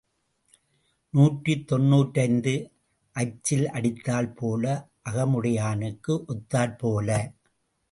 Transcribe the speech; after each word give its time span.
நூற்றி 1.13 1.53
தொன்னூற்றைந்து 1.69 2.53
அச்சில் 3.15 3.67
அடித்தால் 3.69 4.31
போல, 4.33 4.65
அகமுடையானுக்கு 5.09 6.15
ஒத்தாற்போல. 6.27 7.09